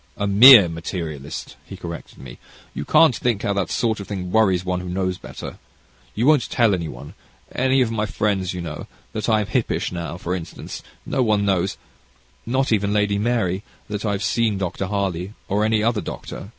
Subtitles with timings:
[0.17, 2.39] "A mere materialist," he corrected me;
[2.73, 5.59] "you can't think how that sort of thing worries one who knows better.
[6.15, 7.13] You won't tell any one
[7.51, 11.45] any of my friends you know that I am hippish; now, for instance, no one
[11.45, 11.77] knows
[12.47, 14.87] not even Lady Mary that I have seen Dr.
[14.87, 16.49] Harley, or any other doctor.